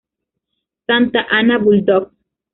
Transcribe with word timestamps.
Santa 0.87 1.21
Ana 1.29 1.59
Bulldogs 1.59 2.11